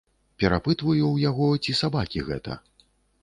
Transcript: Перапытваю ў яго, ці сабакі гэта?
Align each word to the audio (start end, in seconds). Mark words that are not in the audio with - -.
Перапытваю 0.43 1.03
ў 1.09 1.17
яго, 1.29 1.49
ці 1.65 1.77
сабакі 1.81 2.23
гэта? 2.31 2.57